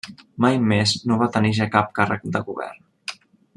Mai 0.45 0.55
més 0.71 0.93
no 1.11 1.17
va 1.23 1.27
tenir 1.35 1.53
ja 1.59 1.69
cap 1.77 1.93
càrrec 2.01 2.27
de 2.37 2.43
govern. 2.51 2.83